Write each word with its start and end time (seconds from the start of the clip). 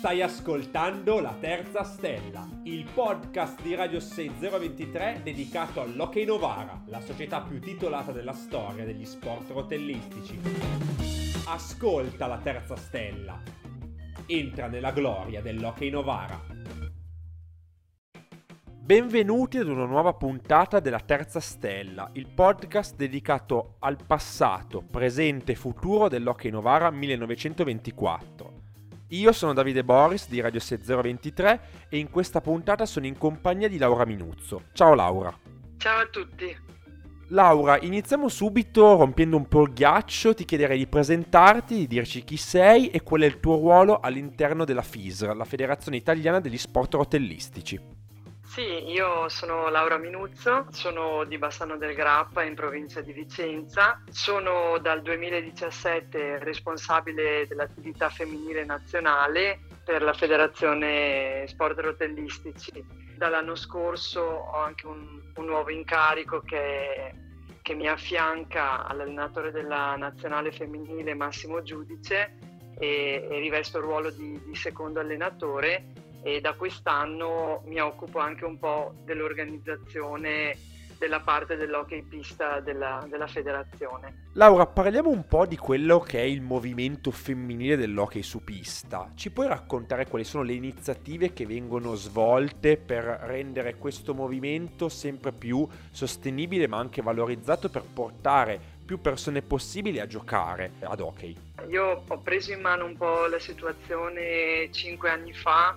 Stai 0.00 0.22
ascoltando 0.22 1.20
La 1.20 1.36
Terza 1.38 1.84
Stella, 1.84 2.48
il 2.62 2.88
podcast 2.90 3.60
di 3.60 3.74
Radio 3.74 4.00
6023 4.00 5.20
dedicato 5.22 5.82
all'Hockey 5.82 6.24
Novara, 6.24 6.80
la 6.86 7.02
società 7.02 7.42
più 7.42 7.60
titolata 7.60 8.10
della 8.10 8.32
storia 8.32 8.86
degli 8.86 9.04
sport 9.04 9.50
rotellistici. 9.50 10.40
Ascolta 11.48 12.26
La 12.26 12.38
Terza 12.38 12.76
Stella. 12.76 13.42
Entra 14.24 14.68
nella 14.68 14.90
gloria 14.92 15.42
dell'Hockey 15.42 15.90
Novara. 15.90 16.40
Benvenuti 18.80 19.58
ad 19.58 19.68
una 19.68 19.84
nuova 19.84 20.14
puntata 20.14 20.80
della 20.80 21.00
Terza 21.00 21.40
Stella, 21.40 22.08
il 22.14 22.26
podcast 22.26 22.96
dedicato 22.96 23.76
al 23.80 23.98
passato, 24.06 24.80
presente 24.80 25.52
e 25.52 25.56
futuro 25.56 26.08
dell'Hockey 26.08 26.50
Novara 26.50 26.90
1924. 26.90 28.39
Io 29.12 29.32
sono 29.32 29.52
Davide 29.52 29.82
Boris 29.82 30.28
di 30.28 30.40
Radio 30.40 30.60
6023 30.60 31.60
e 31.88 31.98
in 31.98 32.10
questa 32.10 32.40
puntata 32.40 32.86
sono 32.86 33.06
in 33.06 33.18
compagnia 33.18 33.66
di 33.68 33.76
Laura 33.76 34.04
Minuzzo. 34.04 34.66
Ciao 34.72 34.94
Laura. 34.94 35.36
Ciao 35.78 36.00
a 36.00 36.06
tutti. 36.06 36.56
Laura, 37.30 37.80
iniziamo 37.80 38.28
subito 38.28 38.96
rompendo 38.96 39.36
un 39.36 39.48
po' 39.48 39.62
il 39.62 39.72
ghiaccio, 39.72 40.34
ti 40.34 40.44
chiederei 40.44 40.78
di 40.78 40.86
presentarti, 40.86 41.74
di 41.74 41.86
dirci 41.88 42.22
chi 42.22 42.36
sei 42.36 42.90
e 42.90 43.02
qual 43.02 43.22
è 43.22 43.26
il 43.26 43.40
tuo 43.40 43.56
ruolo 43.56 43.98
all'interno 43.98 44.64
della 44.64 44.82
FISR, 44.82 45.34
la 45.34 45.44
Federazione 45.44 45.96
Italiana 45.96 46.38
degli 46.38 46.58
Sport 46.58 46.94
Rotellistici. 46.94 47.99
Sì, 48.50 48.90
io 48.90 49.28
sono 49.28 49.68
Laura 49.68 49.96
Minuzzo, 49.96 50.66
sono 50.70 51.22
di 51.22 51.38
Bassano 51.38 51.76
del 51.76 51.94
Grappa 51.94 52.42
in 52.42 52.56
provincia 52.56 53.00
di 53.00 53.12
Vicenza, 53.12 54.02
sono 54.10 54.76
dal 54.78 55.02
2017 55.02 56.40
responsabile 56.40 57.46
dell'attività 57.46 58.10
femminile 58.10 58.64
nazionale 58.64 59.60
per 59.84 60.02
la 60.02 60.12
Federazione 60.14 61.44
Sport 61.46 61.78
Rotellistici. 61.78 62.84
Dall'anno 63.16 63.54
scorso 63.54 64.20
ho 64.20 64.56
anche 64.56 64.88
un, 64.88 65.30
un 65.32 65.44
nuovo 65.44 65.70
incarico 65.70 66.40
che, 66.40 67.14
che, 67.62 67.74
mi 67.74 67.86
affianca 67.86 68.84
all'allenatore 68.84 69.52
della 69.52 69.94
nazionale 69.94 70.50
femminile 70.50 71.14
Massimo 71.14 71.62
Giudice 71.62 72.36
e, 72.80 73.28
e 73.30 73.38
rivesto 73.38 73.78
il 73.78 73.84
ruolo 73.84 74.10
di, 74.10 74.42
di 74.44 74.56
secondo 74.56 74.98
allenatore 74.98 75.99
e 76.22 76.40
da 76.40 76.54
quest'anno 76.54 77.62
mi 77.66 77.80
occupo 77.80 78.18
anche 78.18 78.44
un 78.44 78.58
po' 78.58 78.94
dell'organizzazione 79.04 80.56
della 81.00 81.20
parte 81.20 81.56
dell'hockey 81.56 82.02
pista 82.02 82.60
della, 82.60 83.02
della, 83.08 83.26
federazione. 83.26 84.28
Laura, 84.34 84.66
parliamo 84.66 85.08
un 85.08 85.26
po' 85.26 85.46
di 85.46 85.56
quello 85.56 85.98
che 85.98 86.18
è 86.18 86.24
il 86.24 86.42
movimento 86.42 87.10
femminile 87.10 87.78
dell'hockey 87.78 88.22
su 88.22 88.44
pista. 88.44 89.10
Ci 89.14 89.30
puoi 89.30 89.48
raccontare 89.48 90.06
quali 90.06 90.24
sono 90.24 90.42
le 90.42 90.52
iniziative 90.52 91.32
che 91.32 91.46
vengono 91.46 91.94
svolte 91.94 92.76
per 92.76 93.02
rendere 93.22 93.76
questo 93.76 94.12
movimento 94.12 94.90
sempre 94.90 95.32
più 95.32 95.66
sostenibile 95.90 96.68
ma 96.68 96.76
anche 96.76 97.00
valorizzato 97.00 97.70
per 97.70 97.82
portare 97.82 98.60
più 98.84 99.00
persone 99.00 99.40
possibili 99.40 100.00
a 100.00 100.06
giocare 100.06 100.72
ad 100.80 101.00
hockey? 101.00 101.34
Io 101.68 102.04
ho 102.06 102.18
preso 102.18 102.52
in 102.52 102.60
mano 102.60 102.84
un 102.84 102.96
po' 102.98 103.26
la 103.26 103.38
situazione 103.38 104.68
cinque 104.70 105.08
anni 105.08 105.32
fa 105.32 105.74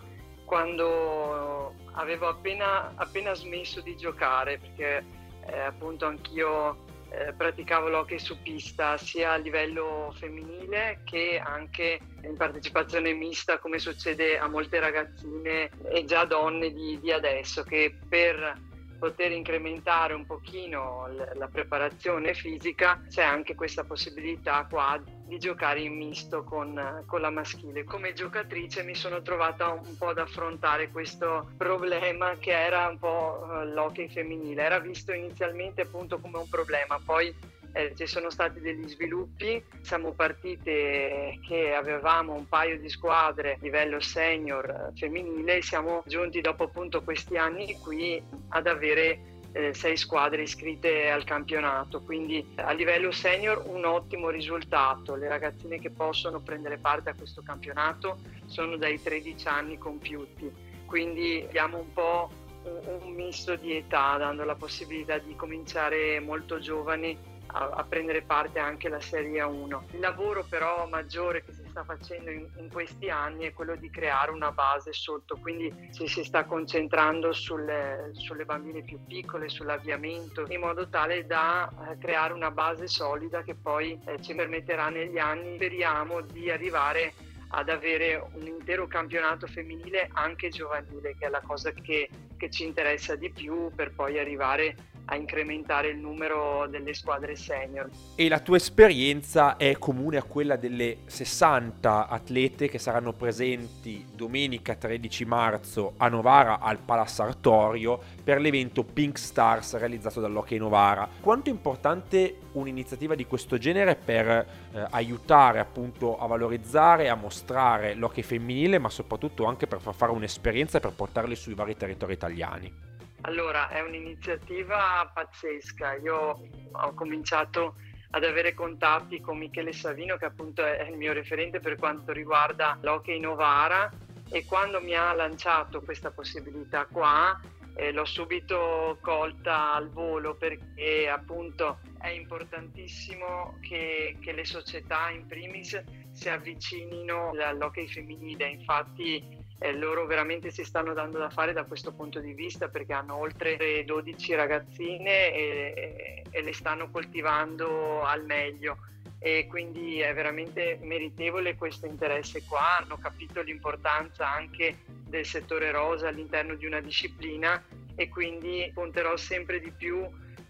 quando 0.53 1.73
avevo 1.93 2.27
appena, 2.27 2.93
appena 2.93 3.33
smesso 3.33 3.81
di 3.81 3.97
giocare 3.97 4.59
perché 4.59 5.03
eh, 5.47 5.59
appunto 5.59 6.05
anch'io 6.05 6.85
eh, 7.09 7.33
praticavo 7.33 7.89
l'hockey 7.89 8.19
su 8.19 8.39
pista 8.43 8.95
sia 8.97 9.31
a 9.31 9.37
livello 9.37 10.13
femminile 10.15 11.01
che 11.05 11.41
anche 11.43 11.99
in 12.21 12.37
partecipazione 12.37 13.13
mista 13.13 13.57
come 13.57 13.79
succede 13.79 14.37
a 14.37 14.47
molte 14.47 14.79
ragazzine 14.79 15.71
e 15.85 16.05
già 16.05 16.23
donne 16.25 16.71
di, 16.71 16.99
di 16.99 17.11
adesso 17.11 17.63
che 17.63 17.97
per 18.07 18.55
poter 19.03 19.33
incrementare 19.33 20.13
un 20.13 20.25
pochino 20.25 21.09
la 21.33 21.49
preparazione 21.49 22.33
fisica 22.33 23.01
c'è 23.09 23.21
anche 23.21 23.53
questa 23.53 23.83
possibilità 23.83 24.65
qua 24.69 24.97
di 25.27 25.37
giocare 25.39 25.81
in 25.81 25.97
misto 25.97 26.45
con, 26.45 27.03
con, 27.05 27.19
la 27.19 27.29
maschile. 27.29 27.83
Come 27.83 28.13
giocatrice 28.13 28.81
mi 28.83 28.95
sono 28.95 29.21
trovata 29.21 29.71
un 29.71 29.97
po' 29.97 30.07
ad 30.07 30.19
affrontare 30.19 30.89
questo 30.89 31.51
problema 31.57 32.37
che 32.37 32.51
era 32.51 32.87
un 32.87 32.97
po' 32.97 33.45
eh, 33.51 33.65
l'hockey 33.65 34.07
femminile. 34.07 34.63
Era 34.63 34.79
visto 34.79 35.11
inizialmente 35.11 35.81
appunto 35.81 36.19
come 36.19 36.37
un 36.37 36.47
problema, 36.47 36.97
poi 37.03 37.35
eh, 37.73 37.93
ci 37.95 38.05
sono 38.05 38.29
stati 38.29 38.59
degli 38.59 38.87
sviluppi, 38.87 39.61
siamo 39.81 40.11
partite 40.11 41.39
che 41.45 41.73
avevamo 41.73 42.33
un 42.33 42.47
paio 42.47 42.79
di 42.79 42.87
squadre 42.87 43.53
a 43.53 43.57
livello 43.59 43.99
senior 43.99 44.69
eh, 44.69 44.97
femminile 44.97 45.57
e 45.57 45.61
siamo 45.63 46.03
giunti 46.05 46.39
dopo 46.39 46.65
appunto 46.65 47.01
questi 47.01 47.35
anni 47.35 47.77
qui 47.79 48.21
ad 48.49 48.67
avere 48.67 49.31
eh, 49.53 49.73
sei 49.73 49.97
squadre 49.97 50.43
iscritte 50.43 51.09
al 51.09 51.23
campionato, 51.23 52.01
quindi 52.01 52.45
a 52.55 52.71
livello 52.71 53.11
senior 53.11 53.63
un 53.67 53.85
ottimo 53.85 54.29
risultato. 54.29 55.15
Le 55.15 55.27
ragazzine 55.27 55.79
che 55.79 55.89
possono 55.89 56.41
prendere 56.41 56.77
parte 56.77 57.09
a 57.09 57.15
questo 57.15 57.41
campionato 57.43 58.17
sono 58.45 58.77
dai 58.77 59.01
13 59.01 59.47
anni 59.47 59.77
compiuti, 59.77 60.51
quindi 60.85 61.43
abbiamo 61.47 61.79
un 61.79 61.93
po' 61.93 62.29
un, 62.63 62.99
un 63.01 63.11
misto 63.13 63.55
di 63.55 63.75
età, 63.75 64.17
dando 64.17 64.43
la 64.43 64.55
possibilità 64.55 65.17
di 65.17 65.35
cominciare 65.35 66.19
molto 66.19 66.59
giovani 66.59 67.31
a, 67.47 67.69
a, 67.69 67.83
prendere 67.83 68.21
parte 68.21 68.59
anche 68.59 68.87
alla 68.87 68.99
Serie 68.99 69.41
1. 69.41 69.87
Il 69.91 69.99
lavoro 69.99 70.45
però 70.47 70.87
maggiore 70.87 71.43
che 71.43 71.53
si 71.53 71.63
sta 71.67 71.83
facendo 71.83 72.31
in, 72.31 72.47
in, 72.57 72.69
questi 72.71 73.09
anni 73.09 73.45
è 73.45 73.53
quello 73.53 73.75
di 73.75 73.89
creare 73.89 74.31
una 74.31 74.51
base 74.51 74.93
sotto, 74.93 75.37
quindi 75.37 75.73
ci 75.93 76.07
si 76.07 76.23
sta 76.23 76.45
concentrando 76.45 77.33
sulle, 77.33 78.11
sulle 78.13 78.45
bambine 78.45 78.83
più 78.83 78.99
piccole, 79.05 79.49
sull'avviamento, 79.49 80.45
in 80.49 80.59
modo 80.59 80.87
tale 80.89 81.25
da 81.25 81.69
eh, 81.69 81.97
creare 81.97 82.33
una 82.33 82.51
base 82.51 82.87
solida 82.87 83.43
che 83.43 83.55
poi 83.55 83.99
eh, 84.05 84.21
ci 84.21 84.33
permetterà 84.33 84.89
negli 84.89 85.17
anni, 85.17 85.55
speriamo, 85.55 86.21
di 86.21 86.49
arrivare 86.49 87.13
ad 87.55 87.69
avere 87.69 88.23
un 88.33 88.47
intero 88.47 88.87
campionato 88.87 89.45
femminile 89.45 90.09
anche 90.13 90.49
giovanile, 90.49 91.15
che 91.17 91.27
è 91.27 91.29
la 91.29 91.41
cosa 91.41 91.71
che, 91.71 92.09
che 92.35 92.49
ci 92.49 92.63
interessa 92.63 93.15
di 93.15 93.31
più 93.31 93.69
per 93.75 93.93
poi 93.93 94.17
arrivare 94.17 94.75
a 95.13 95.15
incrementare 95.15 95.89
il 95.89 95.97
numero 95.97 96.67
delle 96.67 96.93
squadre 96.93 97.35
senior. 97.35 97.89
E 98.15 98.27
la 98.27 98.39
tua 98.39 98.57
esperienza 98.57 99.57
è 99.57 99.77
comune 99.77 100.17
a 100.17 100.23
quella 100.23 100.55
delle 100.55 100.97
60 101.05 102.07
atlete 102.07 102.67
che 102.67 102.79
saranno 102.79 103.13
presenti 103.13 104.05
domenica 104.13 104.75
13 104.75 105.25
marzo 105.25 105.93
a 105.97 106.07
Novara 106.07 106.59
al 106.59 106.79
Palassartorio 106.79 107.99
per 108.23 108.41
l'evento 108.41 108.83
Pink 108.83 109.17
Stars 109.17 109.77
realizzato 109.77 110.19
dall'Hockey 110.19 110.57
Novara. 110.57 111.07
Quanto 111.21 111.49
è 111.49 111.53
importante 111.53 112.37
un'iniziativa 112.53 113.15
di 113.15 113.25
questo 113.25 113.57
genere 113.57 113.95
per 113.95 114.27
eh, 114.27 114.45
aiutare 114.91 115.59
appunto 115.59 116.17
a 116.17 116.25
valorizzare, 116.25 117.09
a 117.09 117.15
mostrare 117.15 117.93
l'hockey 117.93 118.23
femminile, 118.23 118.79
ma 118.79 118.89
soprattutto 118.89 119.45
anche 119.45 119.67
per 119.67 119.79
far 119.79 119.93
fare 119.93 120.11
un'esperienza 120.11 120.77
e 120.77 120.81
per 120.81 120.91
portarli 120.91 121.35
sui 121.35 121.53
vari 121.53 121.77
territori 121.77 122.13
italiani? 122.13 122.91
Allora, 123.25 123.69
è 123.69 123.79
un'iniziativa 123.81 125.09
pazzesca. 125.13 125.95
Io 125.95 126.41
ho 126.71 126.93
cominciato 126.93 127.75
ad 128.11 128.23
avere 128.23 128.53
contatti 128.53 129.21
con 129.21 129.37
Michele 129.37 129.71
Savino, 129.71 130.17
che 130.17 130.25
appunto 130.25 130.63
è 130.63 130.87
il 130.89 130.97
mio 130.97 131.13
referente 131.13 131.59
per 131.59 131.77
quanto 131.77 132.11
riguarda 132.11 132.77
l'hockey 132.81 133.19
Novara, 133.19 133.89
e 134.29 134.45
quando 134.45 134.81
mi 134.81 134.95
ha 134.95 135.13
lanciato 135.13 135.81
questa 135.81 136.11
possibilità 136.11 136.85
qua, 136.85 137.39
eh, 137.75 137.91
l'ho 137.91 138.05
subito 138.05 138.97
colta 139.01 139.73
al 139.73 139.89
volo 139.89 140.35
perché 140.35 141.09
appunto 141.09 141.79
è 141.99 142.09
importantissimo 142.09 143.57
che, 143.61 144.17
che 144.21 144.31
le 144.31 144.45
società 144.45 145.09
in 145.09 145.25
primis 145.25 145.81
si 146.11 146.29
avvicinino 146.29 147.31
all'hockey 147.31 147.87
femminile. 147.87 148.49
Infatti 148.49 149.42
eh, 149.63 149.71
loro 149.71 150.05
veramente 150.05 150.51
si 150.51 150.65
stanno 150.65 150.93
dando 150.93 151.17
da 151.17 151.29
fare 151.29 151.53
da 151.53 151.63
questo 151.63 151.93
punto 151.93 152.19
di 152.19 152.33
vista 152.33 152.67
perché 152.67 152.91
hanno 152.91 153.15
oltre 153.15 153.85
12 153.85 154.35
ragazzine 154.35 155.33
e, 155.33 156.23
e 156.29 156.41
le 156.41 156.53
stanno 156.53 156.91
coltivando 156.91 158.03
al 158.03 158.25
meglio. 158.25 158.77
E 159.19 159.47
quindi 159.47 160.01
è 160.01 160.13
veramente 160.13 160.77
meritevole 160.81 161.55
questo 161.55 161.85
interesse 161.85 162.43
qua, 162.45 162.79
hanno 162.79 162.97
capito 162.97 163.41
l'importanza 163.41 164.29
anche 164.29 164.79
del 164.85 165.25
settore 165.25 165.71
rosa 165.71 166.09
all'interno 166.09 166.55
di 166.55 166.65
una 166.65 166.81
disciplina 166.81 167.63
e 167.95 168.09
quindi 168.09 168.69
punterò 168.73 169.15
sempre 169.15 169.61
di 169.61 169.71
più 169.71 170.05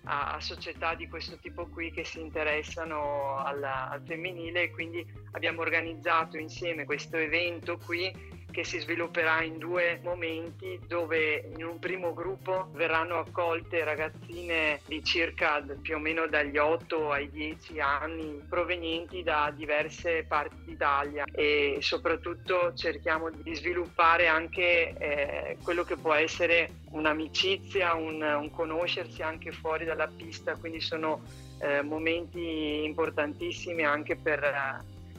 a, 0.06 0.33
a 0.33 0.42
società 0.42 0.95
di 0.95 1.07
questo 1.07 1.38
tipo 1.38 1.68
qui 1.68 1.92
che 1.92 2.04
si 2.04 2.19
interessano 2.19 3.38
alla, 3.44 3.92
al 3.92 4.01
femminile. 4.04 4.63
E 4.63 4.71
quindi 4.71 5.06
abbiamo 5.33 5.62
organizzato 5.62 6.39
insieme 6.39 6.86
questo 6.86 7.18
evento 7.18 7.77
qui 7.77 8.42
che 8.53 8.63
si 8.63 8.79
svilupperà 8.79 9.41
in 9.41 9.57
due 9.57 10.00
momenti 10.03 10.79
dove 10.88 11.50
in 11.57 11.65
un 11.65 11.79
primo 11.79 12.13
gruppo 12.13 12.69
verranno 12.73 13.17
accolte 13.17 13.83
ragazzine 13.83 14.79
di 14.85 15.03
circa 15.03 15.65
più 15.81 15.95
o 15.95 16.00
meno 16.00 16.27
dagli 16.27 16.57
8 16.57 17.11
ai 17.11 17.31
10 17.31 17.79
anni 17.79 18.45
provenienti 18.47 19.23
da 19.23 19.51
diverse 19.53 20.25
parti 20.27 20.63
d'Italia. 20.65 21.25
E 21.33 21.77
soprattutto 21.81 22.73
cerchiamo 22.75 23.31
di 23.31 23.55
sviluppare 23.55 24.27
anche 24.27 24.95
eh, 24.97 25.57
quello 25.63 25.83
che 25.83 25.95
può 25.95 26.13
essere 26.13 26.81
un'amicizia, 26.91 27.95
un, 27.95 28.21
un 28.21 28.51
conoscersi 28.51 29.23
anche 29.23 29.51
fuori 29.51 29.83
dalla 29.83 30.07
pista, 30.07 30.55
quindi 30.55 30.79
sono 30.79 31.23
eh, 31.59 31.81
momenti 31.81 32.83
importantissimi 32.83 33.83
anche 33.83 34.15
per, 34.15 34.44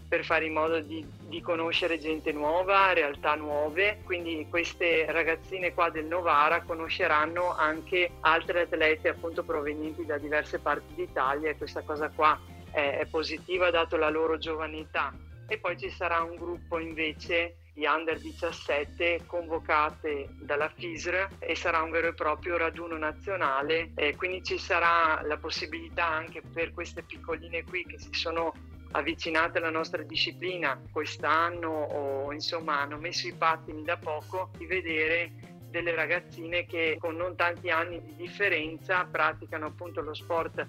per 0.07 0.25
fare 0.25 0.45
in 0.47 0.53
modo 0.53 0.81
di, 0.81 1.05
di, 1.27 1.41
conoscere 1.41 1.99
gente 1.99 2.33
nuova, 2.33 2.93
realtà 2.93 3.35
nuove, 3.35 4.01
quindi 4.05 4.47
queste 4.49 5.11
ragazzine 5.11 5.73
qua 5.75 5.91
del 5.91 6.05
Novara 6.07 6.63
conosceranno 6.63 7.55
anche 7.55 8.11
altre 8.21 8.63
atlete 8.63 9.09
appunto 9.09 9.43
provenienti 9.43 10.05
da 10.05 10.19
diverse 10.19 10.59
parti 10.59 10.95
d'Italia 10.95 11.51
e 11.51 11.57
questa 11.57 11.83
cosa 11.83 12.11
qua 12.11 12.39
è, 12.71 12.99
è 13.01 13.07
positiva 13.07 13.71
dato 13.71 13.97
la 13.97 14.11
loro 14.11 14.39
giovane 14.39 14.79
età. 14.79 15.13
E 15.47 15.59
poi 15.59 15.79
ci 15.79 15.91
sarà 15.91 16.23
un 16.23 16.37
gruppo 16.37 16.79
invece 16.79 17.57
di 17.75 17.87
under 17.87 18.19
17 18.19 19.25
convocate 19.27 20.29
dalla 20.41 20.69
FISR 20.69 21.29
e 21.41 21.57
sarà 21.57 21.83
un 21.83 21.91
vero 21.91 22.09
e 22.09 22.15
proprio 22.15 22.57
raduno 22.57 22.97
nazionale 22.97 23.91
e 23.97 24.15
quindi 24.15 24.45
ci 24.45 24.59
sarà 24.59 25.21
la 25.23 25.37
possibilità 25.37 26.07
anche 26.07 26.41
per 26.41 26.73
queste 26.73 27.03
piccoline 27.03 27.65
qui 27.65 27.85
che 27.85 27.99
si 27.99 28.13
sono 28.13 28.55
avvicinate 28.97 29.59
alla 29.59 29.71
nostra 29.71 30.03
disciplina 30.03 30.81
quest'anno 30.91 31.69
o 31.69 32.33
insomma 32.33 32.81
hanno 32.81 32.97
messo 32.97 33.27
i 33.27 33.35
pattini 33.35 33.83
da 33.83 33.97
poco 33.97 34.51
di 34.57 34.67
vedere 34.67 35.33
delle 35.69 35.95
ragazzine 35.95 36.65
che 36.67 36.97
con 37.01 37.17
non 37.17 37.35
tanti 37.35 37.71
anni 37.71 38.01
di 38.01 38.15
differenza 38.15 39.05
praticano 39.05 39.67
appunto 39.67 40.01
lo 40.01 40.15
sport 40.15 40.67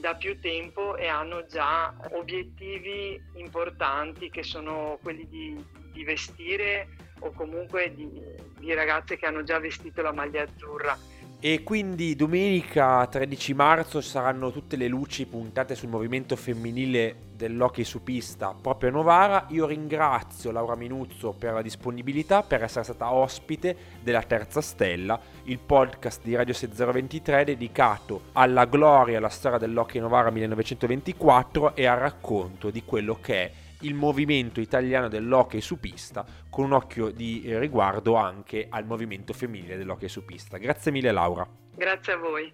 da 0.00 0.14
più 0.14 0.40
tempo 0.40 0.96
e 0.96 1.06
hanno 1.06 1.46
già 1.46 1.94
obiettivi 2.12 3.20
importanti 3.34 4.28
che 4.30 4.42
sono 4.42 4.98
quelli 5.00 5.28
di, 5.28 5.64
di 5.92 6.02
vestire 6.02 6.88
o 7.20 7.30
comunque 7.30 7.94
di, 7.94 8.10
di 8.58 8.74
ragazze 8.74 9.16
che 9.16 9.26
hanno 9.26 9.44
già 9.44 9.60
vestito 9.60 10.02
la 10.02 10.12
maglia 10.12 10.42
azzurra. 10.42 10.96
E 11.40 11.62
quindi 11.62 12.16
domenica 12.16 13.06
13 13.06 13.54
marzo 13.54 14.00
saranno 14.00 14.50
tutte 14.50 14.76
le 14.76 14.88
luci 14.88 15.24
puntate 15.26 15.76
sul 15.76 15.88
movimento 15.88 16.34
femminile 16.34 17.27
dell'hockey 17.38 17.84
su 17.84 18.02
pista 18.02 18.52
proprio 18.60 18.90
a 18.90 18.92
Novara. 18.92 19.46
Io 19.50 19.64
ringrazio 19.64 20.50
Laura 20.50 20.74
Minuzzo 20.74 21.32
per 21.32 21.54
la 21.54 21.62
disponibilità, 21.62 22.42
per 22.42 22.64
essere 22.64 22.84
stata 22.84 23.12
ospite 23.12 23.76
della 24.02 24.22
Terza 24.22 24.60
Stella, 24.60 25.18
il 25.44 25.58
podcast 25.58 26.22
di 26.24 26.34
Radio 26.34 26.52
6023 26.52 27.44
dedicato 27.44 28.22
alla 28.32 28.66
gloria 28.66 29.14
e 29.14 29.16
alla 29.18 29.28
storia 29.28 29.58
dell'hockey 29.58 30.00
Novara 30.00 30.30
1924 30.30 31.76
e 31.76 31.86
al 31.86 31.98
racconto 31.98 32.70
di 32.70 32.82
quello 32.84 33.18
che 33.20 33.34
è 33.34 33.52
il 33.82 33.94
movimento 33.94 34.60
italiano 34.60 35.06
dell'hockey 35.06 35.60
su 35.60 35.78
pista 35.78 36.26
con 36.50 36.64
un 36.64 36.72
occhio 36.72 37.10
di 37.10 37.44
riguardo 37.58 38.16
anche 38.16 38.66
al 38.68 38.84
movimento 38.84 39.32
femminile 39.32 39.76
dell'hockey 39.76 40.08
su 40.08 40.24
pista. 40.24 40.58
Grazie 40.58 40.90
mille 40.90 41.12
Laura. 41.12 41.46
Grazie 41.76 42.12
a 42.12 42.16
voi. 42.16 42.52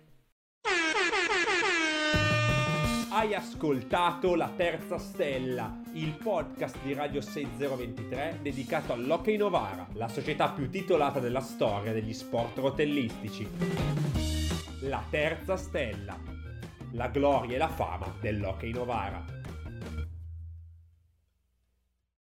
Hai 3.15 3.33
ascoltato 3.33 4.35
La 4.35 4.51
Terza 4.57 4.99
Stella, 4.99 5.81
il 5.93 6.19
podcast 6.21 6.77
di 6.83 6.95
Radio 6.95 7.21
6023 7.21 8.41
dedicato 8.43 8.93
all'Hockey 8.93 9.37
Novara, 9.37 9.87
la 9.93 10.09
società 10.09 10.51
più 10.51 10.69
titolata 10.69 11.21
della 11.21 11.39
storia 11.39 11.93
degli 11.93 12.13
sport 12.13 12.59
rotellistici. 12.59 13.49
La 14.81 15.01
Terza 15.09 15.57
Stella, 15.57 16.19
la 16.95 17.07
gloria 17.07 17.55
e 17.55 17.59
la 17.59 17.69
fama 17.69 18.13
dell'Hockey 18.21 18.73
Novara. 18.73 19.44